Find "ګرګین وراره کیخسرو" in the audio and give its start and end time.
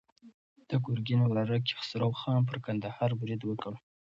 0.85-2.11